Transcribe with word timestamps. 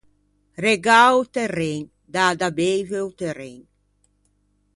Regâ 0.65 1.01
o 1.19 1.21
terren, 1.35 1.81
dâ 2.13 2.25
da 2.39 2.49
beive 2.57 2.99
o 3.07 3.11
terren. 3.19 3.57